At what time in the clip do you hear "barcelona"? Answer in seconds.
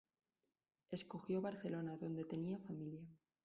1.43-1.95